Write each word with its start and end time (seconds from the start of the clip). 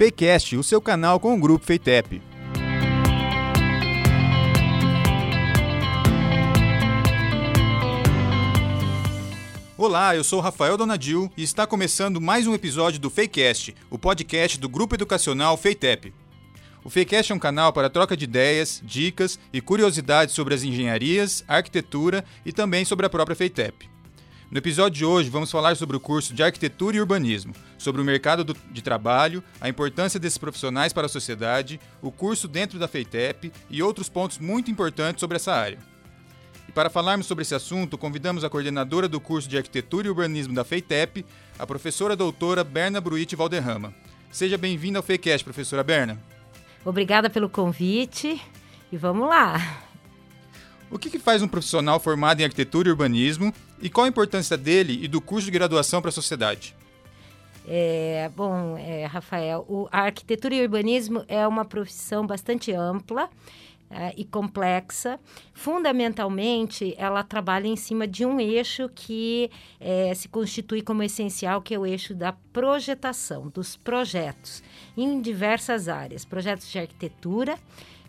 Fakecast, 0.00 0.56
o 0.56 0.62
seu 0.62 0.80
canal 0.80 1.20
com 1.20 1.34
o 1.34 1.38
grupo 1.38 1.66
Feitep. 1.66 2.22
Olá, 9.76 10.16
eu 10.16 10.24
sou 10.24 10.40
Rafael 10.40 10.78
Donadil 10.78 11.30
e 11.36 11.42
está 11.42 11.66
começando 11.66 12.18
mais 12.18 12.46
um 12.46 12.54
episódio 12.54 12.98
do 12.98 13.10
Fakecast, 13.10 13.76
o 13.90 13.98
podcast 13.98 14.58
do 14.58 14.70
grupo 14.70 14.94
educacional 14.94 15.54
Feitep. 15.58 16.14
O 16.82 16.88
Fakecast 16.88 17.32
é 17.32 17.34
um 17.34 17.38
canal 17.38 17.70
para 17.70 17.90
troca 17.90 18.16
de 18.16 18.24
ideias, 18.24 18.80
dicas 18.82 19.38
e 19.52 19.60
curiosidades 19.60 20.34
sobre 20.34 20.54
as 20.54 20.62
engenharias, 20.62 21.44
arquitetura 21.46 22.24
e 22.46 22.54
também 22.54 22.86
sobre 22.86 23.04
a 23.04 23.10
própria 23.10 23.36
Feitep. 23.36 23.99
No 24.50 24.58
episódio 24.58 24.98
de 24.98 25.04
hoje, 25.04 25.30
vamos 25.30 25.48
falar 25.48 25.76
sobre 25.76 25.96
o 25.96 26.00
curso 26.00 26.34
de 26.34 26.42
Arquitetura 26.42 26.96
e 26.96 27.00
Urbanismo, 27.00 27.54
sobre 27.78 28.02
o 28.02 28.04
mercado 28.04 28.42
do, 28.42 28.56
de 28.72 28.82
trabalho, 28.82 29.44
a 29.60 29.68
importância 29.68 30.18
desses 30.18 30.38
profissionais 30.38 30.92
para 30.92 31.06
a 31.06 31.08
sociedade, 31.08 31.78
o 32.02 32.10
curso 32.10 32.48
dentro 32.48 32.76
da 32.76 32.88
Feitep 32.88 33.52
e 33.70 33.80
outros 33.80 34.08
pontos 34.08 34.38
muito 34.38 34.68
importantes 34.68 35.20
sobre 35.20 35.36
essa 35.36 35.52
área. 35.52 35.78
E 36.68 36.72
para 36.72 36.90
falarmos 36.90 37.26
sobre 37.26 37.42
esse 37.42 37.54
assunto, 37.54 37.96
convidamos 37.96 38.42
a 38.42 38.50
coordenadora 38.50 39.06
do 39.06 39.20
curso 39.20 39.48
de 39.48 39.56
Arquitetura 39.56 40.08
e 40.08 40.10
Urbanismo 40.10 40.52
da 40.52 40.64
FEITEP, 40.64 41.24
a 41.56 41.64
professora 41.64 42.16
doutora 42.16 42.64
Berna 42.64 43.00
Bruite 43.00 43.36
Valderrama. 43.36 43.94
Seja 44.32 44.58
bem-vinda 44.58 44.98
ao 44.98 45.02
FEICast, 45.04 45.44
professora 45.44 45.84
Berna. 45.84 46.18
Obrigada 46.84 47.30
pelo 47.30 47.48
convite 47.48 48.42
e 48.90 48.96
vamos 48.96 49.28
lá. 49.28 49.89
O 50.90 50.98
que, 50.98 51.08
que 51.08 51.18
faz 51.18 51.40
um 51.40 51.48
profissional 51.48 52.00
formado 52.00 52.40
em 52.40 52.44
arquitetura 52.44 52.88
e 52.88 52.90
urbanismo 52.90 53.54
e 53.80 53.88
qual 53.88 54.06
a 54.06 54.08
importância 54.08 54.56
dele 54.56 54.98
e 55.02 55.06
do 55.06 55.20
curso 55.20 55.44
de 55.44 55.52
graduação 55.52 56.02
para 56.02 56.08
a 56.08 56.12
sociedade? 56.12 56.74
É, 57.66 58.28
bom, 58.34 58.76
é, 58.76 59.06
Rafael, 59.06 59.64
o, 59.68 59.86
a 59.92 60.00
arquitetura 60.00 60.54
e 60.54 60.62
urbanismo 60.62 61.24
é 61.28 61.46
uma 61.46 61.64
profissão 61.64 62.26
bastante 62.26 62.72
ampla 62.72 63.30
é, 63.88 64.12
e 64.16 64.24
complexa. 64.24 65.20
Fundamentalmente, 65.54 66.94
ela 66.98 67.22
trabalha 67.22 67.68
em 67.68 67.76
cima 67.76 68.08
de 68.08 68.26
um 68.26 68.40
eixo 68.40 68.88
que 68.92 69.48
é, 69.78 70.12
se 70.14 70.28
constitui 70.28 70.82
como 70.82 71.04
essencial, 71.04 71.62
que 71.62 71.74
é 71.74 71.78
o 71.78 71.86
eixo 71.86 72.14
da 72.14 72.32
projetação, 72.52 73.48
dos 73.48 73.76
projetos, 73.76 74.62
em 74.96 75.20
diversas 75.20 75.88
áreas. 75.88 76.24
Projetos 76.24 76.68
de 76.68 76.78
arquitetura, 76.80 77.56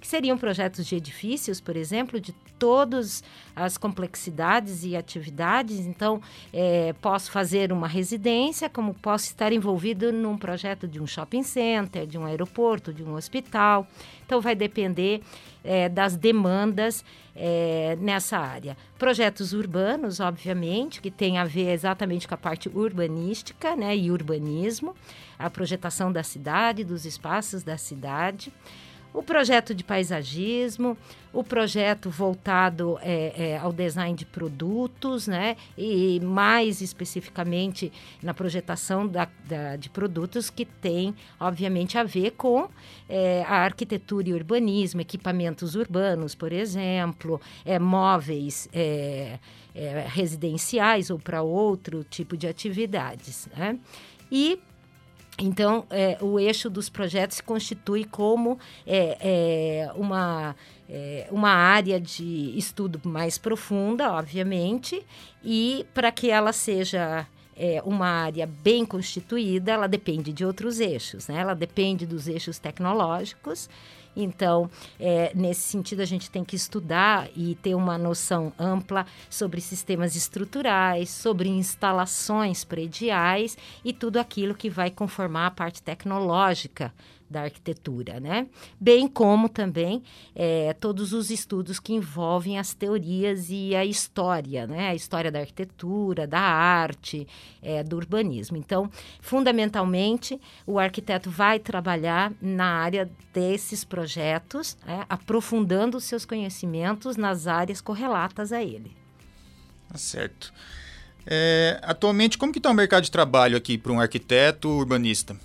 que 0.02 0.08
seriam 0.08 0.36
projetos 0.36 0.88
de 0.88 0.96
edifícios, 0.96 1.62
por 1.62 1.78
exemplo, 1.78 2.20
de 2.20 2.34
todas 2.58 3.24
as 3.56 3.78
complexidades 3.78 4.84
e 4.84 4.96
atividades. 4.96 5.80
Então, 5.80 6.20
é, 6.52 6.92
posso 6.94 7.32
fazer 7.32 7.72
uma 7.72 7.88
residência, 7.88 8.68
como 8.68 8.96
posso 8.96 9.26
estar 9.26 9.54
envolvido 9.54 10.12
num 10.12 10.36
projeto 10.38 10.88
de 10.88 11.00
um 11.00 11.06
shopping 11.06 11.44
center, 11.44 12.08
de 12.08 12.18
um 12.18 12.26
aeroporto, 12.26 12.92
de 12.92 13.04
um 13.04 13.14
hospital. 13.14 13.88
Então, 14.26 14.42
vai 14.42 14.56
depender 14.56 15.22
é, 15.64 15.88
das 15.88 16.16
demandas 16.16 17.06
é, 17.36 17.96
nessa 18.02 18.40
área. 18.40 18.76
Projetos 18.98 19.54
urbanos, 19.54 20.20
obviamente, 20.20 21.00
que 21.00 21.12
tem 21.12 21.38
a 21.38 21.46
ver 21.46 21.70
exatamente 21.70 22.28
com 22.28 22.34
a 22.34 22.38
parte 22.38 22.70
urbanística 22.70 23.76
né, 23.76 23.96
e 23.96 24.10
urbanismo, 24.10 24.96
a 25.38 25.48
projetação 25.48 26.12
da 26.12 26.24
cidade, 26.24 26.84
dos 26.84 27.06
espaços 27.06 27.62
da 27.62 27.78
cidade 27.78 28.52
o 29.14 29.22
projeto 29.22 29.76
de 29.76 29.84
paisagismo, 29.84 30.98
o 31.34 31.44
projeto 31.44 32.10
voltado 32.10 32.98
é, 33.02 33.52
é, 33.52 33.58
ao 33.58 33.72
design 33.72 34.16
de 34.16 34.26
produtos, 34.26 35.28
né? 35.28 35.58
E 35.78 36.20
mais 36.22 36.82
especificamente 36.82 37.92
na 38.22 38.34
projetação 38.34 39.08
da, 39.08 39.28
da, 39.48 39.76
de 39.76 39.90
produtos 39.90 40.50
que 40.50 40.66
tem, 40.66 41.16
obviamente, 41.40 41.98
a 41.98 42.04
ver 42.04 42.32
com 42.32 42.70
é, 43.08 43.44
a 43.48 43.64
arquitetura 43.64 44.30
e 44.30 44.34
urbanismo, 44.34 45.02
equipamentos 45.02 45.76
urbanos, 45.76 46.36
por 46.36 46.52
exemplo, 46.52 47.40
é, 47.66 47.80
móveis 47.80 48.70
é, 48.74 49.40
é, 49.76 50.06
residenciais 50.08 51.10
ou 51.10 51.20
para 51.20 51.42
outro 51.42 52.04
tipo 52.04 52.36
de 52.38 52.48
atividades, 52.48 53.48
né? 53.56 53.78
E 54.32 54.60
então, 55.42 55.86
é, 55.90 56.20
o 56.22 56.40
eixo 56.40 56.70
dos 56.70 56.88
projetos 56.88 57.38
se 57.38 57.44
constitui 57.44 58.06
como 58.06 58.60
é, 58.86 59.18
é, 59.20 59.92
uma, 59.96 60.56
é, 60.88 61.28
uma 61.32 61.50
área 61.50 62.00
de 62.00 62.54
estudo 62.56 63.02
mais 63.04 63.40
profunda, 63.40 64.12
obviamente, 64.12 65.04
e 65.44 65.84
para 65.96 66.12
que 66.12 66.30
ela 66.30 66.54
seja 66.54 67.26
é, 67.58 67.82
uma 67.84 68.08
área 68.08 68.46
bem 68.46 68.86
constituída, 68.86 69.72
ela 69.72 69.88
depende 69.88 70.32
de 70.32 70.46
outros 70.46 70.80
eixos, 70.80 71.28
né? 71.28 71.40
ela 71.40 71.56
depende 71.56 72.06
dos 72.06 72.28
eixos 72.28 72.60
tecnológicos 72.60 73.68
então, 74.16 74.70
é, 75.00 75.32
nesse 75.34 75.62
sentido, 75.62 76.02
a 76.02 76.06
gente 76.06 76.30
tem 76.30 76.44
que 76.44 76.56
estudar 76.56 77.30
e 77.36 77.56
ter 77.56 77.76
uma 77.76 77.98
noção 77.98 78.52
ampla 78.60 79.06
sobre 79.30 79.62
sistemas 79.62 80.16
estruturais, 80.16 81.10
sobre 81.10 81.50
instalações 81.50 82.64
prediais 82.64 83.58
e 83.84 83.94
tudo 83.94 84.18
aquilo 84.18 84.56
que 84.56 84.70
vai 84.70 84.92
conformar 84.92 85.48
a 85.48 85.52
parte 85.52 85.82
tecnológica 85.82 86.94
da 87.32 87.44
arquitetura, 87.44 88.20
né? 88.20 88.48
Bem 88.80 89.08
como 89.08 89.50
também 89.50 90.04
é, 90.36 90.74
todos 90.74 91.14
os 91.14 91.32
estudos 91.32 91.80
que 91.80 91.94
envolvem 91.94 92.60
as 92.60 92.74
teorias 92.74 93.48
e 93.50 93.76
a 93.76 93.86
história, 93.86 94.68
né? 94.68 94.90
A 94.90 94.96
história 94.96 95.32
da 95.32 95.40
arquitetura, 95.40 96.28
da 96.28 96.40
arte, 96.40 97.28
é, 97.62 97.84
do 97.84 97.96
urbanismo. 97.96 98.58
Então, 98.58 98.90
fundamentalmente, 99.20 100.40
o 100.68 100.78
arquiteto 100.78 101.30
vai 101.32 101.58
trabalhar 101.58 102.34
na 102.42 102.66
área 102.66 103.10
desses 103.34 103.84
projetos, 103.84 104.78
né? 104.86 105.06
aprofundando 105.10 105.98
os 105.98 106.04
seus 106.04 106.26
conhecimentos 106.26 107.16
nas 107.16 107.48
áreas 107.48 107.82
correlatas 107.82 108.52
a 108.52 108.62
ele. 108.62 108.92
Tá 109.90 109.98
certo. 109.98 110.54
É, 111.26 111.80
atualmente, 111.84 112.38
como 112.38 112.52
que 112.52 112.60
está 112.60 112.70
o 112.70 112.74
mercado 112.74 113.04
de 113.04 113.12
trabalho 113.12 113.56
aqui 113.56 113.78
para 113.78 113.92
um 113.92 114.00
arquiteto 114.00 114.70
urbanista? 114.70 115.36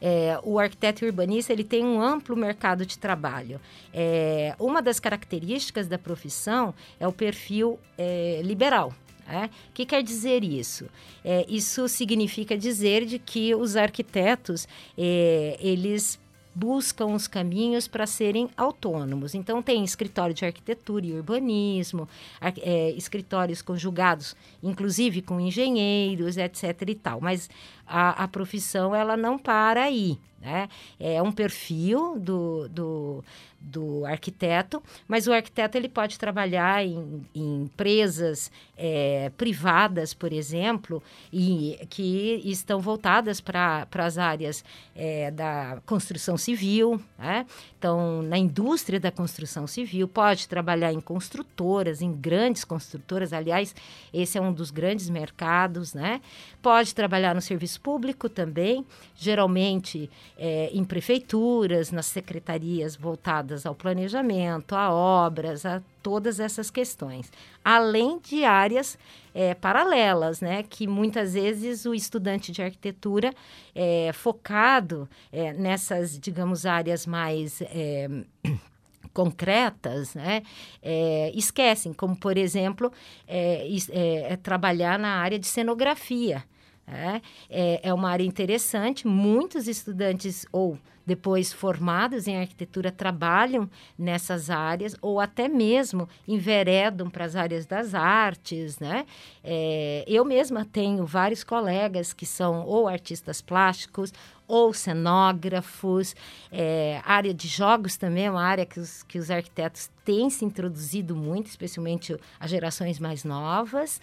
É, 0.00 0.38
o 0.42 0.58
arquiteto 0.58 1.04
urbanista 1.04 1.52
ele 1.52 1.64
tem 1.64 1.84
um 1.84 2.00
amplo 2.00 2.36
mercado 2.36 2.86
de 2.86 2.98
trabalho. 2.98 3.60
É, 3.92 4.54
uma 4.58 4.80
das 4.80 4.98
características 4.98 5.86
da 5.86 5.98
profissão 5.98 6.74
é 6.98 7.06
o 7.06 7.12
perfil 7.12 7.78
é, 7.98 8.40
liberal. 8.42 8.92
É? 9.28 9.44
O 9.44 9.50
que 9.72 9.86
quer 9.86 10.02
dizer 10.02 10.42
isso? 10.42 10.88
É, 11.24 11.46
isso 11.48 11.88
significa 11.88 12.58
dizer 12.58 13.06
de 13.06 13.16
que 13.16 13.54
os 13.54 13.76
arquitetos 13.76 14.66
é, 14.98 15.56
eles 15.60 16.18
buscam 16.54 17.06
os 17.06 17.26
caminhos 17.26 17.86
para 17.86 18.06
serem 18.06 18.48
autônomos. 18.56 19.34
Então, 19.34 19.62
tem 19.62 19.84
escritório 19.84 20.34
de 20.34 20.44
arquitetura 20.44 21.06
e 21.06 21.12
urbanismo, 21.12 22.08
é, 22.40 22.90
escritórios 22.92 23.62
conjugados, 23.62 24.36
inclusive 24.62 25.22
com 25.22 25.40
engenheiros, 25.40 26.36
etc. 26.36 26.82
e 26.88 26.94
tal. 26.94 27.20
Mas 27.20 27.48
a, 27.86 28.24
a 28.24 28.28
profissão, 28.28 28.94
ela 28.94 29.16
não 29.16 29.38
para 29.38 29.84
aí. 29.84 30.18
Né? 30.40 30.68
É 30.98 31.20
um 31.20 31.30
perfil 31.30 32.18
do, 32.18 32.66
do, 32.68 33.24
do 33.60 34.06
arquiteto, 34.06 34.82
mas 35.06 35.26
o 35.26 35.32
arquiteto 35.32 35.76
ele 35.76 35.88
pode 35.88 36.18
trabalhar 36.18 36.82
em, 36.82 37.26
em 37.34 37.62
empresas 37.64 38.50
é, 38.76 39.30
privadas, 39.36 40.14
por 40.14 40.32
exemplo, 40.32 41.02
e 41.30 41.78
que 41.90 42.40
estão 42.44 42.80
voltadas 42.80 43.38
para 43.38 43.86
as 43.92 44.16
áreas 44.16 44.64
é, 44.96 45.30
da 45.30 45.78
construção 45.84 46.38
civil. 46.38 46.98
Né? 47.18 47.44
Então, 47.78 48.22
na 48.22 48.38
indústria 48.38 48.98
da 48.98 49.10
construção 49.10 49.66
civil, 49.66 50.08
pode 50.08 50.48
trabalhar 50.48 50.92
em 50.92 51.00
construtoras, 51.00 52.00
em 52.00 52.12
grandes 52.12 52.64
construtoras. 52.64 53.34
Aliás, 53.34 53.74
esse 54.12 54.38
é 54.38 54.40
um 54.40 54.52
dos 54.52 54.70
grandes 54.70 55.10
mercados. 55.10 55.92
Né? 55.92 56.22
Pode 56.62 56.94
trabalhar 56.94 57.34
no 57.34 57.42
serviço 57.42 57.80
público 57.80 58.28
também, 58.28 58.86
geralmente 59.14 60.08
é, 60.42 60.70
em 60.72 60.82
prefeituras, 60.82 61.92
nas 61.92 62.06
secretarias 62.06 62.96
voltadas 62.96 63.66
ao 63.66 63.74
planejamento, 63.74 64.74
a 64.74 64.90
obras, 64.90 65.66
a 65.66 65.82
todas 66.02 66.40
essas 66.40 66.70
questões. 66.70 67.30
Além 67.62 68.18
de 68.18 68.42
áreas 68.42 68.98
é, 69.34 69.52
paralelas, 69.52 70.40
né, 70.40 70.62
que 70.62 70.86
muitas 70.86 71.34
vezes 71.34 71.84
o 71.84 71.94
estudante 71.94 72.50
de 72.52 72.62
arquitetura 72.62 73.34
é 73.74 74.10
focado 74.14 75.06
é, 75.30 75.52
nessas, 75.52 76.18
digamos, 76.18 76.64
áreas 76.64 77.06
mais 77.06 77.60
é, 77.60 78.08
concretas, 79.12 80.14
né, 80.14 80.42
é, 80.82 81.30
esquecem, 81.34 81.92
como 81.92 82.16
por 82.16 82.38
exemplo, 82.38 82.90
é, 83.28 83.68
é, 83.90 84.32
é 84.32 84.36
trabalhar 84.36 84.98
na 84.98 85.16
área 85.16 85.38
de 85.38 85.46
cenografia. 85.46 86.42
É, 86.92 87.20
é, 87.48 87.80
é 87.88 87.94
uma 87.94 88.10
área 88.10 88.24
interessante, 88.24 89.06
muitos 89.06 89.68
estudantes 89.68 90.46
ou 90.52 90.78
depois 91.06 91.52
formados 91.52 92.28
em 92.28 92.36
arquitetura 92.36 92.92
trabalham 92.92 93.68
nessas 93.98 94.48
áreas 94.48 94.94
ou 95.02 95.18
até 95.18 95.48
mesmo 95.48 96.08
enveredam 96.28 97.10
para 97.10 97.24
as 97.24 97.34
áreas 97.34 97.66
das 97.66 97.94
artes, 97.94 98.78
né? 98.78 99.04
É, 99.42 100.04
eu 100.06 100.24
mesma 100.24 100.64
tenho 100.64 101.04
vários 101.04 101.42
colegas 101.42 102.12
que 102.12 102.24
são 102.24 102.64
ou 102.64 102.86
artistas 102.86 103.40
plásticos 103.40 104.12
ou 104.46 104.74
cenógrafos, 104.74 106.14
é, 106.50 107.00
área 107.04 107.32
de 107.32 107.46
jogos 107.46 107.96
também 107.96 108.26
é 108.26 108.30
uma 108.30 108.42
área 108.42 108.66
que 108.66 108.80
os, 108.80 109.04
que 109.04 109.16
os 109.16 109.30
arquitetos 109.30 109.88
têm 110.04 110.28
se 110.28 110.44
introduzido 110.44 111.14
muito, 111.14 111.46
especialmente 111.46 112.16
as 112.38 112.50
gerações 112.50 112.98
mais 112.98 113.22
novas. 113.22 114.00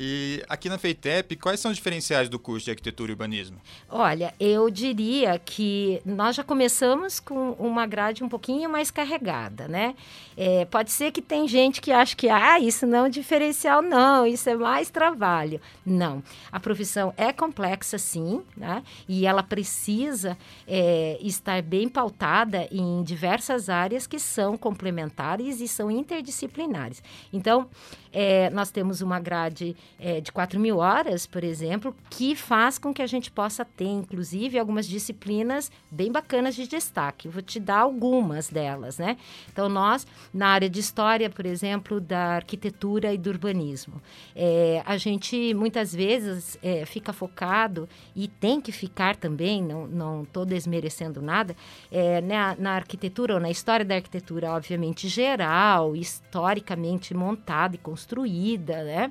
E 0.00 0.44
aqui 0.48 0.68
na 0.68 0.78
FEITEP, 0.78 1.34
quais 1.34 1.58
são 1.58 1.72
os 1.72 1.76
diferenciais 1.76 2.28
do 2.28 2.38
curso 2.38 2.66
de 2.66 2.70
arquitetura 2.70 3.10
e 3.10 3.14
urbanismo? 3.14 3.56
Olha, 3.88 4.32
eu 4.38 4.70
diria 4.70 5.36
que 5.40 6.00
nós 6.06 6.36
já 6.36 6.44
começamos 6.44 7.18
com 7.18 7.50
uma 7.58 7.84
grade 7.84 8.22
um 8.22 8.28
pouquinho 8.28 8.70
mais 8.70 8.92
carregada, 8.92 9.66
né? 9.66 9.96
É, 10.36 10.64
pode 10.66 10.92
ser 10.92 11.10
que 11.10 11.20
tem 11.20 11.48
gente 11.48 11.80
que 11.80 11.90
acha 11.90 12.14
que 12.14 12.28
ah, 12.28 12.60
isso 12.60 12.86
não 12.86 13.06
é 13.06 13.10
diferencial, 13.10 13.82
não, 13.82 14.24
isso 14.24 14.48
é 14.48 14.54
mais 14.54 14.88
trabalho. 14.88 15.60
Não, 15.84 16.22
a 16.52 16.60
profissão 16.60 17.12
é 17.16 17.32
complexa, 17.32 17.98
sim, 17.98 18.42
né? 18.56 18.84
E 19.08 19.26
ela 19.26 19.42
precisa 19.42 20.38
é, 20.64 21.18
estar 21.20 21.60
bem 21.60 21.88
pautada 21.88 22.68
em 22.70 23.02
diversas 23.02 23.68
áreas 23.68 24.06
que 24.06 24.20
são 24.20 24.56
complementares 24.56 25.60
e 25.60 25.66
são 25.66 25.90
interdisciplinares. 25.90 27.02
Então, 27.32 27.68
é, 28.12 28.48
nós 28.50 28.70
temos 28.70 29.00
uma 29.00 29.18
grade 29.18 29.76
é, 29.98 30.20
de 30.20 30.30
4 30.30 30.58
mil 30.60 30.78
horas, 30.78 31.26
por 31.26 31.42
exemplo, 31.42 31.94
que 32.08 32.36
faz 32.36 32.78
com 32.78 32.94
que 32.94 33.02
a 33.02 33.06
gente 33.06 33.30
possa 33.30 33.64
ter, 33.64 33.88
inclusive, 33.88 34.58
algumas 34.58 34.86
disciplinas 34.86 35.70
bem 35.90 36.10
bacanas 36.12 36.54
de 36.54 36.68
destaque. 36.68 37.28
vou 37.28 37.42
te 37.42 37.58
dar 37.58 37.80
algumas 37.80 38.48
delas, 38.48 38.98
né? 38.98 39.16
Então, 39.52 39.68
nós, 39.68 40.06
na 40.32 40.48
área 40.48 40.70
de 40.70 40.78
história, 40.78 41.28
por 41.28 41.44
exemplo, 41.44 42.00
da 42.00 42.36
arquitetura 42.36 43.12
e 43.12 43.18
do 43.18 43.30
urbanismo, 43.30 44.00
é, 44.36 44.82
a 44.86 44.96
gente 44.96 45.52
muitas 45.54 45.94
vezes 45.94 46.56
é, 46.62 46.86
fica 46.86 47.12
focado 47.12 47.88
e 48.14 48.28
tem 48.28 48.60
que 48.60 48.70
ficar 48.70 49.16
também, 49.16 49.62
não 49.62 50.22
estou 50.22 50.44
desmerecendo 50.44 51.20
nada, 51.20 51.56
é, 51.90 52.20
na, 52.20 52.54
na 52.56 52.72
arquitetura 52.72 53.34
ou 53.34 53.40
na 53.40 53.50
história 53.50 53.84
da 53.84 53.96
arquitetura, 53.96 54.52
obviamente, 54.52 55.08
geral, 55.08 55.96
historicamente 55.96 57.14
montada 57.14 57.74
e 57.74 57.78
construída, 57.78 58.84
né? 58.84 59.10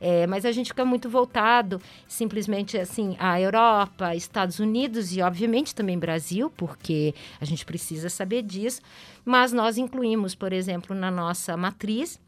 É, 0.00 0.26
mas 0.26 0.46
a 0.46 0.52
gente 0.52 0.68
fica 0.68 0.84
muito 0.84 1.10
voltado 1.10 1.80
simplesmente 2.08 2.78
assim 2.78 3.16
à 3.18 3.40
Europa, 3.40 4.14
Estados 4.14 4.58
Unidos 4.58 5.14
e 5.14 5.20
obviamente 5.20 5.74
também 5.74 5.98
Brasil, 5.98 6.50
porque 6.56 7.14
a 7.40 7.44
gente 7.44 7.64
precisa 7.66 8.08
saber 8.08 8.42
disso. 8.42 8.80
Mas 9.24 9.52
nós 9.52 9.76
incluímos, 9.76 10.34
por 10.34 10.52
exemplo, 10.52 10.96
na 10.96 11.10
nossa 11.10 11.56
matriz 11.56 12.18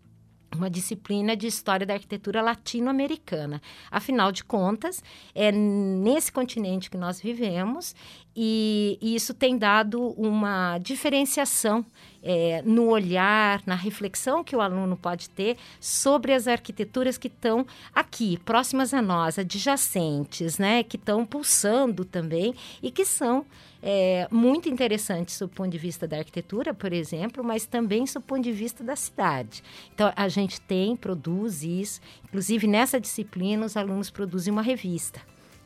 uma 0.56 0.68
disciplina 0.68 1.36
de 1.36 1.46
história 1.46 1.86
da 1.86 1.94
arquitetura 1.94 2.42
latino-americana. 2.42 3.60
Afinal 3.90 4.30
de 4.30 4.44
contas, 4.44 5.02
é 5.34 5.50
nesse 5.50 6.30
continente 6.30 6.90
que 6.90 6.96
nós 6.96 7.20
vivemos 7.20 7.94
e, 8.34 8.98
e 9.00 9.14
isso 9.14 9.34
tem 9.34 9.58
dado 9.58 10.10
uma 10.16 10.78
diferenciação 10.78 11.84
é, 12.22 12.62
no 12.64 12.88
olhar, 12.88 13.62
na 13.66 13.74
reflexão 13.74 14.44
que 14.44 14.54
o 14.54 14.60
aluno 14.60 14.96
pode 14.96 15.28
ter 15.28 15.56
sobre 15.80 16.32
as 16.32 16.46
arquiteturas 16.46 17.18
que 17.18 17.26
estão 17.26 17.66
aqui, 17.94 18.38
próximas 18.38 18.94
a 18.94 19.02
nós, 19.02 19.38
adjacentes, 19.38 20.56
né, 20.58 20.82
que 20.82 20.96
estão 20.96 21.26
pulsando 21.26 22.04
também 22.04 22.54
e 22.82 22.90
que 22.90 23.04
são 23.04 23.44
é, 23.82 24.28
muito 24.30 24.68
interessantes 24.68 25.38
do 25.40 25.48
ponto 25.48 25.70
de 25.70 25.78
vista 25.78 26.06
da 26.06 26.18
arquitetura, 26.18 26.72
por 26.72 26.92
exemplo, 26.92 27.42
mas 27.42 27.66
também 27.66 28.04
do 28.04 28.20
ponto 28.20 28.42
de 28.42 28.52
vista 28.52 28.84
da 28.84 28.94
cidade. 28.94 29.62
Então, 29.92 30.12
a 30.14 30.28
gente 30.28 30.60
tem, 30.60 30.94
produz 30.94 31.64
isso, 31.64 32.00
inclusive 32.24 32.66
nessa 32.68 33.00
disciplina, 33.00 33.66
os 33.66 33.76
alunos 33.76 34.08
produzem 34.08 34.52
uma 34.52 34.62
revista. 34.62 35.20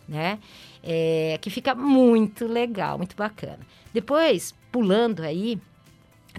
Né? 0.08 0.38
É, 0.82 1.38
que 1.40 1.50
fica 1.50 1.74
muito 1.74 2.46
legal, 2.46 2.96
muito 2.96 3.16
bacana. 3.16 3.58
Depois, 3.92 4.54
pulando 4.70 5.22
aí, 5.22 5.60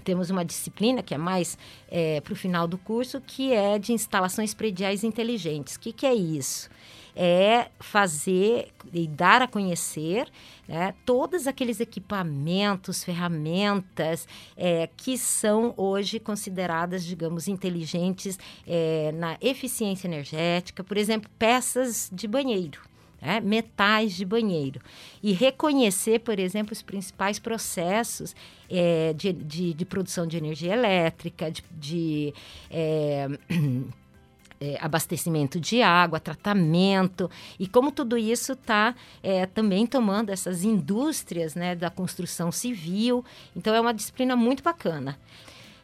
temos 0.02 0.30
uma 0.30 0.44
disciplina 0.44 1.02
que 1.02 1.14
é 1.14 1.18
mais 1.18 1.58
é, 1.90 2.20
para 2.20 2.32
o 2.32 2.36
final 2.36 2.66
do 2.66 2.78
curso, 2.78 3.20
que 3.20 3.52
é 3.52 3.78
de 3.78 3.92
instalações 3.92 4.54
prediais 4.54 5.04
inteligentes. 5.04 5.76
O 5.76 5.80
que, 5.80 5.92
que 5.92 6.06
é 6.06 6.14
isso? 6.14 6.70
É 7.14 7.68
fazer 7.80 8.68
e 8.92 9.08
dar 9.08 9.42
a 9.42 9.48
conhecer 9.48 10.28
né, 10.68 10.94
todos 11.04 11.48
aqueles 11.48 11.80
equipamentos, 11.80 13.02
ferramentas 13.02 14.28
é, 14.56 14.88
que 14.96 15.18
são 15.18 15.74
hoje 15.76 16.20
consideradas, 16.20 17.04
digamos, 17.04 17.48
inteligentes 17.48 18.38
é, 18.66 19.10
na 19.12 19.36
eficiência 19.40 20.06
energética, 20.06 20.84
por 20.84 20.96
exemplo, 20.96 21.28
peças 21.38 22.08
de 22.12 22.28
banheiro 22.28 22.80
né? 23.20 23.40
metais 23.40 24.14
de 24.14 24.24
banheiro. 24.24 24.80
E 25.22 25.32
reconhecer, 25.32 26.20
por 26.20 26.38
exemplo, 26.38 26.72
os 26.72 26.82
principais 26.82 27.38
processos 27.38 28.34
é, 28.70 29.12
de, 29.12 29.32
de, 29.32 29.74
de, 29.74 29.84
produção 29.84 30.26
de 30.26 30.36
energia 30.36 30.72
elétrica, 30.72 31.50
de, 31.50 31.64
de 31.70 32.34
é, 32.70 33.28
é, 34.60 34.76
abastecimento 34.80 35.60
de 35.60 35.82
água, 35.82 36.20
tratamento, 36.20 37.30
e 37.58 37.66
como 37.66 37.90
tudo 37.90 38.16
isso 38.16 38.52
está 38.52 38.94
é, 39.22 39.46
também 39.46 39.86
tomando 39.86 40.30
essas 40.30 40.64
indústrias 40.64 41.54
né, 41.54 41.74
da 41.74 41.90
construção 41.90 42.50
civil. 42.50 43.24
Então, 43.54 43.74
é 43.74 43.80
uma 43.80 43.94
disciplina 43.94 44.36
muito 44.36 44.62
bacana. 44.62 45.18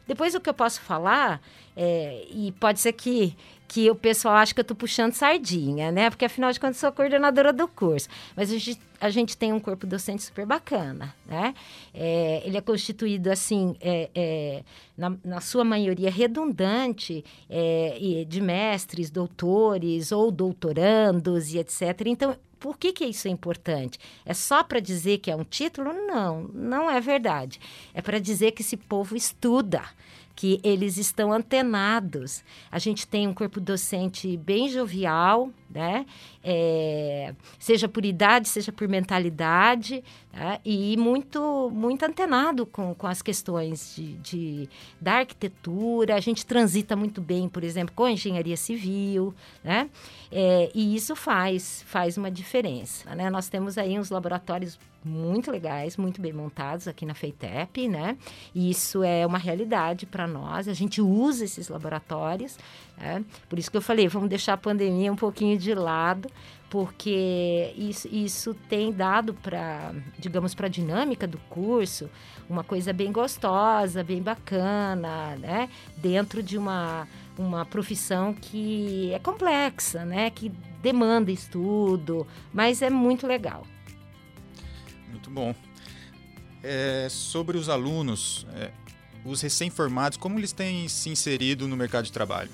Depois, 0.07 0.35
o 0.35 0.39
que 0.39 0.49
eu 0.49 0.53
posso 0.53 0.81
falar, 0.81 1.41
é, 1.75 2.25
e 2.29 2.51
pode 2.53 2.79
ser 2.79 2.93
que 2.93 3.35
que 3.67 3.89
o 3.89 3.95
pessoal 3.95 4.35
acha 4.35 4.53
que 4.53 4.59
eu 4.59 4.63
estou 4.63 4.77
puxando 4.77 5.13
sardinha, 5.13 5.91
né? 5.91 6.09
Porque 6.09 6.25
afinal 6.25 6.51
de 6.51 6.59
contas 6.59 6.77
sou 6.77 6.91
coordenadora 6.91 7.51
do 7.51 7.67
curso. 7.67 8.07
Mas 8.35 8.51
a 8.51 8.57
gente, 8.57 8.81
a 9.01 9.09
gente 9.09 9.35
tem 9.35 9.51
um 9.51 9.59
corpo 9.59 9.87
docente 9.87 10.23
super 10.23 10.45
bacana, 10.45 11.15
né? 11.25 11.53
É, 11.93 12.41
ele 12.45 12.57
é 12.57 12.61
constituído 12.61 13.31
assim, 13.31 13.75
é, 13.81 14.09
é, 14.13 14.63
na, 14.97 15.13
na, 15.23 15.41
sua 15.41 15.63
maioria 15.63 16.11
redundante, 16.11 17.25
é, 17.49 18.25
de 18.27 18.41
mestres, 18.41 19.09
doutores 19.09 20.11
ou 20.11 20.31
doutorandos 20.31 21.53
e 21.53 21.57
etc. 21.57 21.81
Então, 22.05 22.35
por 22.65 22.79
que, 22.79 22.91
que 22.91 23.05
isso 23.05 23.27
é 23.27 23.31
importante? 23.31 23.99
É 24.25 24.33
só 24.33 24.63
para 24.63 24.79
dizer 24.79 25.19
que 25.19 25.29
é 25.29 25.35
um 25.35 25.43
título? 25.43 25.93
Não, 25.93 26.49
não 26.51 26.89
é 26.89 26.99
verdade. 26.99 27.59
É 27.93 28.01
para 28.01 28.17
dizer 28.17 28.53
que 28.53 28.63
esse 28.63 28.75
povo 28.75 29.15
estuda 29.15 29.83
que 30.35 30.59
eles 30.63 30.97
estão 30.97 31.31
antenados. 31.31 32.43
A 32.69 32.77
gente 32.77 33.07
tem 33.07 33.27
um 33.27 33.33
corpo 33.33 33.61
docente 33.61 34.35
bem 34.35 34.67
jovial, 34.69 35.49
né? 35.69 36.05
É, 36.43 37.33
seja 37.57 37.87
por 37.87 38.03
idade, 38.05 38.49
seja 38.49 38.71
por 38.71 38.87
mentalidade, 38.87 40.03
né? 40.33 40.59
e 40.63 40.97
muito, 40.97 41.71
muito 41.73 42.03
antenado 42.03 42.65
com, 42.65 42.93
com 42.93 43.07
as 43.07 43.21
questões 43.21 43.95
de, 43.95 44.13
de, 44.15 44.69
da 44.99 45.13
arquitetura. 45.19 46.15
A 46.15 46.19
gente 46.19 46.45
transita 46.45 46.95
muito 46.95 47.21
bem, 47.21 47.47
por 47.47 47.63
exemplo, 47.63 47.95
com 47.95 48.03
a 48.03 48.11
engenharia 48.11 48.57
civil, 48.57 49.33
né? 49.63 49.89
É, 50.31 50.69
e 50.75 50.95
isso 50.95 51.15
faz, 51.15 51.83
faz 51.87 52.17
uma 52.17 52.29
diferença. 52.29 53.15
Né? 53.15 53.29
Nós 53.29 53.47
temos 53.47 53.77
aí 53.77 53.97
uns 53.97 54.09
laboratórios 54.09 54.77
muito 55.05 55.51
legais, 55.51 55.95
muito 55.95 56.19
bem 56.19 56.33
montados 56.33 56.87
aqui 56.87 57.05
na 57.05 57.13
FEITEP, 57.13 57.87
né? 57.87 58.17
E 58.53 58.71
isso 58.71 59.03
é 59.03 59.25
uma 59.25 59.37
realidade 59.37 60.07
para 60.07 60.25
nós. 60.25 60.67
A 60.67 60.73
gente 60.73 60.99
usa 60.99 61.45
esses 61.45 61.69
laboratórios, 61.69 62.57
né? 62.97 63.23
Por 63.47 63.59
isso 63.59 63.69
que 63.69 63.77
eu 63.77 63.81
falei, 63.81 64.07
vamos 64.07 64.27
deixar 64.27 64.53
a 64.53 64.57
pandemia 64.57 65.13
um 65.13 65.15
pouquinho 65.15 65.57
de 65.59 65.75
lado, 65.75 66.27
porque 66.71 67.71
isso, 67.77 68.07
isso 68.11 68.55
tem 68.67 68.91
dado 68.91 69.35
para, 69.35 69.93
digamos, 70.17 70.55
para 70.55 70.65
a 70.65 70.69
dinâmica 70.69 71.27
do 71.27 71.37
curso, 71.49 72.09
uma 72.49 72.63
coisa 72.63 72.91
bem 72.91 73.11
gostosa, 73.11 74.03
bem 74.03 74.23
bacana, 74.23 75.35
né? 75.35 75.69
Dentro 75.97 76.41
de 76.41 76.57
uma 76.57 77.07
uma 77.37 77.65
profissão 77.65 78.33
que 78.33 79.11
é 79.11 79.19
complexa, 79.19 80.05
né? 80.05 80.29
Que 80.29 80.49
demanda 80.81 81.31
estudo, 81.31 82.25
mas 82.53 82.81
é 82.81 82.89
muito 82.89 83.27
legal. 83.27 83.65
Muito 85.15 85.29
bom. 85.29 85.55
É, 86.61 87.07
sobre 87.09 87.57
os 87.57 87.69
alunos, 87.69 88.45
é, 88.55 88.71
os 89.23 89.41
recém-formados, 89.41 90.17
como 90.17 90.39
eles 90.39 90.51
têm 90.51 90.87
se 90.87 91.09
inserido 91.09 91.67
no 91.67 91.77
mercado 91.77 92.05
de 92.05 92.11
trabalho? 92.11 92.49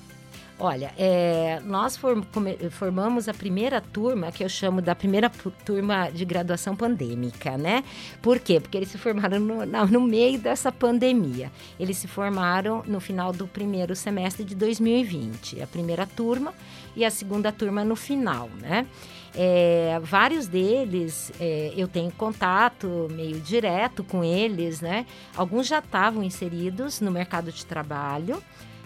Olha, 0.58 0.92
é, 0.96 1.60
nós 1.64 1.96
form, 1.96 2.22
formamos 2.70 3.28
a 3.28 3.34
primeira 3.34 3.80
turma, 3.80 4.30
que 4.30 4.44
eu 4.44 4.48
chamo 4.48 4.80
da 4.80 4.94
primeira 4.94 5.28
turma 5.64 6.08
de 6.10 6.24
graduação 6.24 6.76
pandêmica, 6.76 7.58
né? 7.58 7.82
Por 8.20 8.38
quê? 8.38 8.60
Porque 8.60 8.76
eles 8.76 8.90
se 8.90 8.98
formaram 8.98 9.40
no, 9.40 9.66
no 9.66 10.00
meio 10.00 10.38
dessa 10.38 10.70
pandemia. 10.70 11.50
Eles 11.80 11.96
se 11.96 12.06
formaram 12.06 12.84
no 12.86 13.00
final 13.00 13.32
do 13.32 13.48
primeiro 13.48 13.96
semestre 13.96 14.44
de 14.44 14.54
2020. 14.54 15.60
A 15.62 15.66
primeira 15.66 16.06
turma 16.06 16.54
e 16.94 17.04
a 17.04 17.10
segunda 17.10 17.50
turma 17.50 17.82
no 17.82 17.96
final, 17.96 18.48
né? 18.60 18.86
É, 19.34 19.98
vários 20.02 20.46
deles 20.46 21.32
é, 21.40 21.72
eu 21.76 21.88
tenho 21.88 22.10
contato 22.12 23.08
meio 23.12 23.40
direto 23.40 24.04
com 24.04 24.22
eles, 24.22 24.80
né? 24.80 25.06
Alguns 25.34 25.66
já 25.66 25.78
estavam 25.78 26.22
inseridos 26.22 27.00
no 27.00 27.10
mercado 27.10 27.50
de 27.50 27.64
trabalho. 27.64 28.42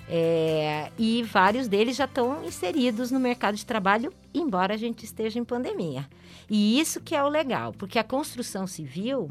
É, 0.08 0.90
e 0.98 1.22
vários 1.25 1.66
deles 1.66 1.96
já 1.96 2.04
estão 2.04 2.44
inseridos 2.44 3.10
no 3.10 3.18
mercado 3.18 3.56
de 3.56 3.66
trabalho, 3.66 4.12
embora 4.32 4.75
a 4.75 4.76
gente 4.76 5.04
esteja 5.04 5.38
em 5.38 5.44
pandemia. 5.44 6.08
E 6.48 6.78
isso 6.78 7.00
que 7.00 7.14
é 7.14 7.22
o 7.22 7.28
legal, 7.28 7.72
porque 7.72 7.98
a 7.98 8.04
construção 8.04 8.66
civil, 8.68 9.30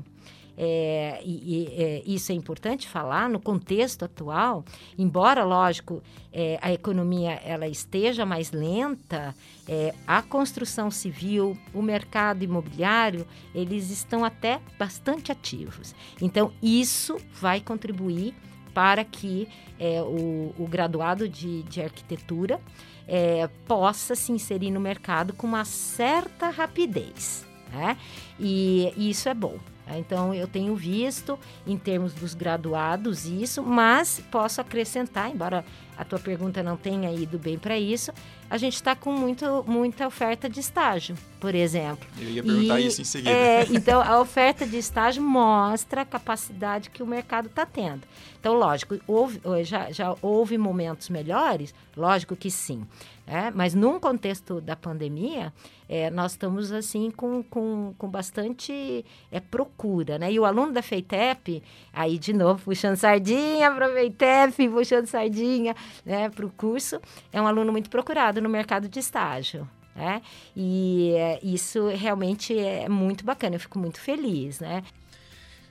é, 0.58 1.22
e, 1.24 1.32
e 1.32 1.68
é, 1.82 2.04
isso 2.06 2.32
é 2.32 2.36
importante 2.36 2.88
falar 2.90 3.30
no 3.30 3.40
contexto 3.40 4.04
atual, 4.04 4.66
embora, 4.98 5.46
lógico, 5.46 6.02
é, 6.32 6.60
a 6.62 6.74
economia 6.74 7.32
ela 7.46 7.68
esteja 7.68 8.26
mais 8.26 8.52
lenta, 8.52 9.34
é, 9.68 9.94
a 10.06 10.22
construção 10.22 10.92
civil, 10.92 11.58
o 11.74 11.82
mercado 11.82 12.44
imobiliário, 12.44 13.26
eles 13.54 13.90
estão 13.90 14.26
até 14.26 14.60
bastante 14.78 15.32
ativos. 15.32 15.96
Então, 16.22 16.52
isso 16.62 17.18
vai 17.34 17.62
contribuir 17.62 18.34
para 18.76 19.06
que 19.06 19.48
é, 19.80 20.02
o, 20.02 20.54
o, 20.60 20.68
graduado 20.68 21.30
de, 21.30 21.64
de 21.64 21.82
arquitetura 21.82 22.60
é, 23.08 23.50
possa 23.66 24.16
se 24.16 24.34
inserir 24.34 24.70
no 24.70 24.82
mercado 24.82 25.34
com 25.34 25.48
uma 25.48 25.64
certa 25.64 26.50
rapidez. 26.50 27.46
Né? 27.72 27.98
E, 28.38 28.94
e 28.98 29.10
isso 29.10 29.30
é 29.30 29.34
bom. 29.34 29.58
Então, 29.88 30.34
eu 30.34 30.48
tenho 30.48 30.76
visto, 30.76 31.38
em 31.66 31.78
termos 31.78 32.14
dos 32.14 32.34
graduados, 32.34 33.26
isso, 33.26 33.62
mas 33.62 34.22
posso 34.32 34.60
acrescentar, 34.60 35.30
embora 35.30 35.64
a 35.98 36.04
tua 36.04 36.20
pergunta 36.20 36.62
não 36.62 36.76
tenha 36.76 37.12
ido 37.14 37.38
bem 37.38 37.58
para 37.58 37.78
isso, 37.78 38.12
a 38.50 38.58
gente 38.58 38.76
está 38.76 38.96
com 38.96 39.12
muito, 39.12 39.64
muita 39.68 40.06
oferta 40.06 40.50
de 40.50 40.60
estágio, 40.60 41.16
por 41.40 41.56
exemplo. 41.56 42.08
Eu 42.20 42.30
ia 42.30 42.44
perguntar 42.44 42.80
e, 42.80 42.88
isso 42.88 43.02
em 43.02 43.06
seguida. 43.06 43.32
É, 43.32 43.66
então, 43.72 44.02
a 44.02 44.20
oferta 44.20 44.66
de 44.66 44.78
estágio 44.78 45.24
mostra 45.24 46.02
a 46.02 46.06
capacidade 46.06 46.90
que 46.90 47.02
o 47.02 47.08
mercado 47.08 47.48
está 47.48 47.66
tendo. 47.66 48.02
Então, 48.40 48.54
lógico, 48.54 49.00
houve, 49.08 49.42
já, 49.64 49.92
já 49.92 50.16
houve 50.22 50.58
momentos 50.58 51.10
melhores? 51.10 51.74
Lógico 51.96 52.36
que 52.36 52.52
sim. 52.52 52.86
É, 53.28 53.50
mas 53.50 53.74
num 53.74 54.00
contexto 54.00 54.62
da 54.62 54.76
pandemia, 54.76 55.52
é, 55.90 56.12
nós 56.12 56.34
estamos 56.34 56.72
assim 56.72 57.10
com, 57.10 57.42
com, 57.42 57.96
com 57.98 58.08
bastante 58.08 59.04
é, 59.32 59.40
procura, 59.40 60.20
né? 60.20 60.32
E 60.32 60.40
o 60.40 60.46
aluno 60.46 60.72
da 60.72 60.84
FEITEP, 60.84 61.64
aí 61.92 62.20
de 62.20 62.34
novo, 62.34 62.66
puxando 62.66 62.96
sardinha 62.96 63.72
para 63.72 63.88
a 63.88 63.94
FEITEP, 63.94 64.70
puxando 64.70 65.08
sardinha 65.08 65.76
né, 66.06 66.30
para 66.30 66.46
o 66.46 66.52
curso, 66.52 67.02
é 67.34 67.42
um 67.42 67.48
aluno 67.48 67.72
muito 67.72 67.90
procurado 67.90 68.40
no 68.40 68.50
mercado 68.50 68.88
de 68.88 69.00
estágio. 69.00 69.68
Né? 69.96 70.22
E 70.56 71.14
é, 71.16 71.40
isso 71.42 71.88
realmente 71.88 72.56
é 72.58 72.88
muito 72.88 73.26
bacana, 73.26 73.56
eu 73.56 73.60
fico 73.60 73.80
muito 73.80 74.00
feliz, 74.00 74.60
né? 74.60 74.84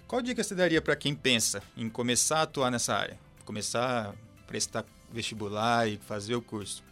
Qual 0.08 0.20
dica 0.20 0.42
você 0.42 0.54
daria 0.54 0.82
para 0.82 0.96
quem 0.96 1.14
pensa 1.14 1.62
em 1.76 1.88
começar 1.88 2.38
a 2.38 2.42
atuar 2.42 2.70
nessa 2.70 2.94
área? 2.94 3.18
Começar 3.44 4.08
a 4.08 4.46
prestar 4.46 4.84
vestibular 5.12 5.88
e 5.88 5.98
fazer 5.98 6.34
o 6.34 6.42
curso? 6.42 6.82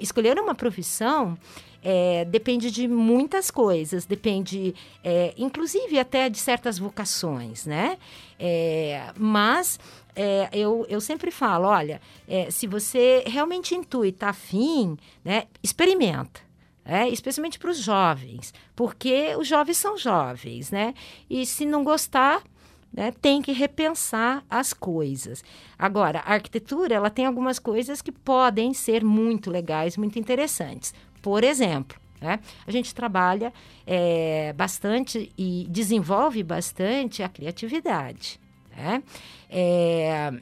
Escolher 0.00 0.38
uma 0.38 0.54
profissão 0.54 1.36
é, 1.82 2.24
depende 2.24 2.70
de 2.70 2.88
muitas 2.88 3.50
coisas, 3.50 4.04
depende, 4.04 4.74
é, 5.02 5.32
inclusive 5.36 5.98
até 5.98 6.28
de 6.28 6.38
certas 6.38 6.78
vocações, 6.78 7.66
né? 7.66 7.98
É, 8.38 9.12
mas 9.16 9.78
é, 10.14 10.48
eu, 10.52 10.84
eu 10.88 11.00
sempre 11.00 11.30
falo, 11.30 11.68
olha, 11.68 12.00
é, 12.26 12.50
se 12.50 12.66
você 12.66 13.22
realmente 13.26 13.74
intui, 13.74 14.08
está 14.08 14.30
afim, 14.30 14.96
né, 15.24 15.44
experimenta. 15.62 16.46
É, 16.90 17.06
especialmente 17.06 17.58
para 17.58 17.70
os 17.70 17.76
jovens, 17.76 18.54
porque 18.74 19.36
os 19.38 19.46
jovens 19.46 19.76
são 19.76 19.98
jovens, 19.98 20.70
né? 20.70 20.94
E 21.28 21.44
se 21.44 21.66
não 21.66 21.84
gostar, 21.84 22.42
né, 22.92 23.12
tem 23.20 23.42
que 23.42 23.52
repensar 23.52 24.44
as 24.48 24.72
coisas. 24.72 25.44
Agora, 25.78 26.20
a 26.20 26.34
arquitetura 26.34 26.94
ela 26.94 27.10
tem 27.10 27.26
algumas 27.26 27.58
coisas 27.58 28.02
que 28.02 28.12
podem 28.12 28.72
ser 28.74 29.04
muito 29.04 29.50
legais, 29.50 29.96
muito 29.96 30.18
interessantes. 30.18 30.94
Por 31.22 31.44
exemplo, 31.44 31.98
né, 32.20 32.40
a 32.66 32.70
gente 32.70 32.94
trabalha 32.94 33.52
é, 33.86 34.52
bastante 34.54 35.32
e 35.36 35.66
desenvolve 35.68 36.42
bastante 36.42 37.22
a 37.22 37.28
criatividade. 37.28 38.40
Né? 38.76 39.02
É, 39.50 40.32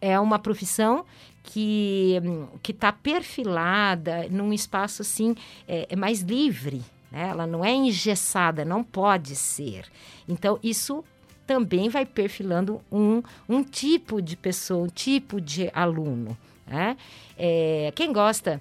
é 0.00 0.20
uma 0.20 0.38
profissão 0.38 1.04
que 1.42 2.20
está 2.68 2.92
perfilada 2.92 4.28
num 4.30 4.52
espaço 4.52 5.02
assim 5.02 5.34
é, 5.66 5.88
é 5.90 5.96
mais 5.96 6.20
livre, 6.20 6.82
né? 7.10 7.28
ela 7.28 7.46
não 7.46 7.64
é 7.64 7.72
engessada, 7.72 8.64
não 8.64 8.82
pode 8.82 9.34
ser. 9.34 9.86
Então, 10.28 10.58
isso 10.62 11.04
também 11.52 11.90
vai 11.90 12.06
perfilando 12.06 12.80
um, 12.90 13.22
um 13.46 13.62
tipo 13.62 14.22
de 14.22 14.38
pessoa, 14.38 14.86
um 14.86 14.88
tipo 14.88 15.38
de 15.38 15.70
aluno. 15.74 16.34
Né? 16.66 16.96
É, 17.36 17.92
quem 17.94 18.10
gosta 18.10 18.58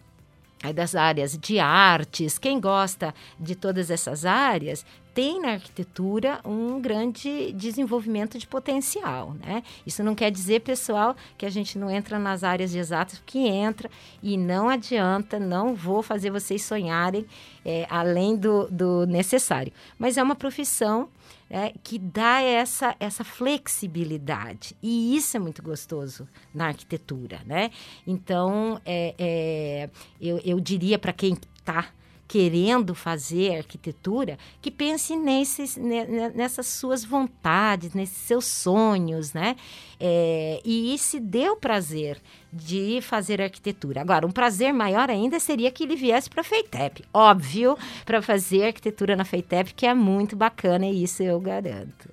das 0.76 0.94
áreas 0.94 1.38
de 1.38 1.58
artes, 1.58 2.38
quem 2.38 2.60
gosta 2.60 3.16
de 3.40 3.56
todas 3.56 3.90
essas 3.90 4.26
áreas, 4.26 4.86
tem 5.14 5.42
na 5.42 5.54
arquitetura 5.54 6.40
um 6.46 6.80
grande 6.82 7.52
desenvolvimento 7.54 8.38
de 8.38 8.48
potencial, 8.48 9.34
né? 9.34 9.64
Isso 9.86 10.04
não 10.04 10.16
quer 10.16 10.32
dizer, 10.32 10.62
pessoal, 10.62 11.16
que 11.38 11.46
a 11.46 11.50
gente 11.50 11.78
não 11.78 11.90
entra 11.90 12.18
nas 12.18 12.44
áreas 12.44 12.74
exatas, 12.74 13.22
que 13.26 13.40
entra 13.40 13.90
e 14.24 14.38
não 14.38 14.70
adianta, 14.70 15.40
não 15.40 15.76
vou 15.76 16.02
fazer 16.02 16.30
vocês 16.32 16.64
sonharem 16.64 17.26
é, 17.66 17.86
além 17.90 18.36
do, 18.36 18.68
do 18.70 19.06
necessário. 19.06 19.72
Mas 19.98 20.18
é 20.18 20.24
uma 20.24 20.36
profissão 20.36 21.10
é, 21.50 21.74
que 21.84 22.00
dá 22.00 22.42
essa, 22.42 22.96
essa 23.00 23.24
flexibilidade. 23.24 24.76
E 24.82 25.16
isso 25.16 25.36
é 25.36 25.40
muito 25.40 25.62
gostoso 25.62 26.28
na 26.54 26.68
arquitetura, 26.68 27.42
né? 27.46 27.72
Então, 28.08 28.80
é, 28.86 29.14
é 29.18 29.90
eu, 30.20 30.40
eu 30.46 30.60
diria 30.60 30.98
para 30.98 31.12
quem 31.12 31.38
está 31.58 31.90
querendo 32.32 32.96
fazer 32.96 33.58
arquitetura, 33.58 34.40
que 34.62 34.72
pense 34.72 35.18
nesses, 35.18 35.76
nessas 35.76 36.66
suas 36.66 37.04
vontades, 37.04 37.94
nesses 37.94 38.20
seus 38.20 38.46
sonhos, 38.46 39.34
né? 39.34 39.58
É, 40.00 40.62
e 40.64 40.98
se 40.98 41.20
dê 41.20 41.50
o 41.50 41.58
prazer 41.58 42.22
de 42.52 43.02
fazer 43.02 43.42
arquitetura. 43.42 44.00
Agora, 44.00 44.26
um 44.26 44.32
prazer 44.32 44.74
maior 44.74 45.10
ainda 45.10 45.42
seria 45.42 45.70
que 45.72 45.84
ele 45.84 45.98
viesse 45.98 46.30
para 46.30 46.40
a 46.40 46.44
FEITEP, 46.46 47.04
óbvio, 47.14 47.78
para 48.06 48.22
fazer 48.22 48.64
arquitetura 48.64 49.14
na 49.14 49.26
FEITEP, 49.26 49.74
que 49.74 49.86
é 49.86 49.94
muito 49.94 50.34
bacana 50.34 50.86
e 50.86 51.04
isso 51.04 51.22
eu 51.22 51.38
garanto. 51.38 52.10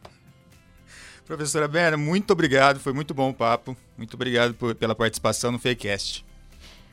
Professora 1.24 1.68
Berna, 1.68 1.96
muito 1.96 2.32
obrigado, 2.32 2.80
foi 2.80 2.92
muito 2.92 3.14
bom 3.14 3.30
o 3.30 3.34
papo. 3.34 3.76
Muito 3.96 4.14
obrigado 4.14 4.52
por, 4.54 4.74
pela 4.74 4.96
participação 4.96 5.52
no 5.52 5.60
FEICast. 5.60 6.26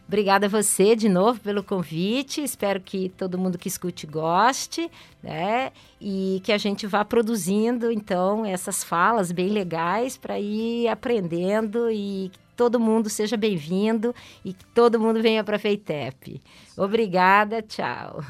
Obrigada 0.07 0.45
a 0.45 0.50
você 0.50 0.95
de 0.95 1.09
novo 1.09 1.39
pelo 1.39 1.63
convite. 1.63 2.43
Espero 2.43 2.79
que 2.79 3.09
todo 3.09 3.39
mundo 3.39 3.57
que 3.57 3.67
escute 3.67 4.05
goste, 4.05 4.89
né? 5.21 5.71
E 6.00 6.41
que 6.43 6.51
a 6.51 6.57
gente 6.59 6.85
vá 6.85 7.03
produzindo, 7.03 7.91
então, 7.91 8.45
essas 8.45 8.83
falas 8.83 9.31
bem 9.31 9.50
legais 9.50 10.15
para 10.15 10.39
ir 10.39 10.88
aprendendo 10.88 11.89
e 11.89 12.29
que 12.31 12.39
todo 12.55 12.79
mundo 12.79 13.09
seja 13.09 13.35
bem-vindo 13.35 14.13
e 14.43 14.53
que 14.53 14.65
todo 14.75 15.00
mundo 15.00 15.21
venha 15.21 15.43
para 15.43 15.55
a 15.55 15.59
FEITEP. 15.59 16.39
Obrigada, 16.77 17.63
tchau. 17.63 18.24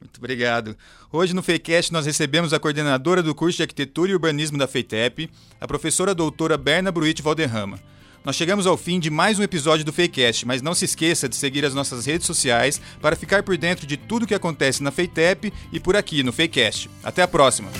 Muito 0.00 0.16
obrigado. 0.16 0.74
Hoje 1.12 1.34
no 1.34 1.42
FEICast 1.42 1.92
nós 1.92 2.06
recebemos 2.06 2.54
a 2.54 2.58
coordenadora 2.58 3.22
do 3.22 3.34
curso 3.34 3.58
de 3.58 3.64
Arquitetura 3.64 4.10
e 4.10 4.14
Urbanismo 4.14 4.56
da 4.56 4.66
FEITEP, 4.66 5.30
a 5.60 5.66
professora 5.66 6.14
doutora 6.14 6.56
Berna 6.56 6.90
Bruit 6.90 7.20
Valderrama. 7.20 7.78
Nós 8.22 8.36
chegamos 8.36 8.66
ao 8.66 8.76
fim 8.76 9.00
de 9.00 9.08
mais 9.08 9.38
um 9.38 9.42
episódio 9.42 9.82
do 9.82 9.94
Fakecast, 9.94 10.46
mas 10.46 10.60
não 10.60 10.74
se 10.74 10.84
esqueça 10.84 11.26
de 11.26 11.34
seguir 11.34 11.64
as 11.64 11.72
nossas 11.72 12.04
redes 12.04 12.26
sociais 12.26 12.78
para 13.00 13.16
ficar 13.16 13.42
por 13.42 13.56
dentro 13.56 13.86
de 13.86 13.96
tudo 13.96 14.26
que 14.26 14.34
acontece 14.34 14.82
na 14.82 14.90
Feitep 14.90 15.50
e 15.72 15.80
por 15.80 15.96
aqui 15.96 16.22
no 16.22 16.30
Fakecast. 16.30 16.90
Até 17.02 17.22
a 17.22 17.28
próxima! 17.28 17.70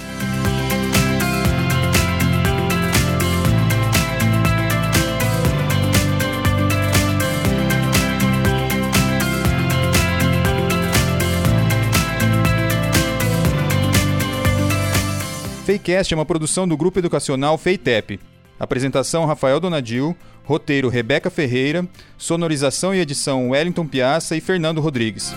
Fakecast 15.67 16.15
é 16.15 16.17
uma 16.17 16.25
produção 16.25 16.67
do 16.67 16.79
Grupo 16.79 16.99
Educacional 16.99 17.59
Feitep. 17.59 18.19
Apresentação 18.61 19.25
Rafael 19.25 19.59
Donadil, 19.59 20.15
roteiro 20.45 20.91
Rebeca 20.91 21.31
Ferreira, 21.31 21.89
sonorização 22.19 22.95
e 22.95 23.01
edição 23.01 23.51
Wellington 23.51 23.87
Piazza 23.87 24.37
e 24.37 24.41
Fernando 24.41 24.83
Rodrigues. 24.83 25.35